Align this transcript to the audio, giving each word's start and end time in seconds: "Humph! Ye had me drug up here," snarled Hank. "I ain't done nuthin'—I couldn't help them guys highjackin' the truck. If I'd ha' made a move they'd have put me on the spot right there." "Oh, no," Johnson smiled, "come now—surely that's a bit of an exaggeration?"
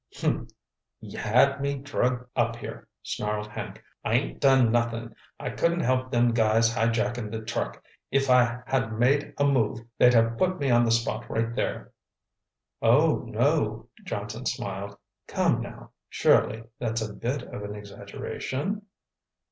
"Humph! 0.19 0.49
Ye 0.99 1.15
had 1.19 1.61
me 1.61 1.75
drug 1.75 2.27
up 2.35 2.55
here," 2.55 2.87
snarled 3.03 3.45
Hank. 3.45 3.83
"I 4.03 4.15
ain't 4.15 4.39
done 4.39 4.71
nuthin'—I 4.71 5.51
couldn't 5.51 5.81
help 5.81 6.09
them 6.09 6.33
guys 6.33 6.73
highjackin' 6.73 7.29
the 7.29 7.41
truck. 7.43 7.83
If 8.09 8.27
I'd 8.27 8.63
ha' 8.67 8.91
made 8.91 9.35
a 9.37 9.43
move 9.43 9.81
they'd 9.99 10.15
have 10.15 10.39
put 10.39 10.57
me 10.57 10.71
on 10.71 10.85
the 10.85 10.91
spot 10.91 11.29
right 11.29 11.53
there." 11.53 11.91
"Oh, 12.81 13.17
no," 13.27 13.89
Johnson 14.03 14.47
smiled, 14.47 14.97
"come 15.27 15.61
now—surely 15.61 16.63
that's 16.79 17.03
a 17.07 17.13
bit 17.13 17.43
of 17.43 17.61
an 17.61 17.75
exaggeration?" 17.75 18.87